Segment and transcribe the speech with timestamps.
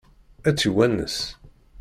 [0.47, 1.17] Ad tt-iwanes?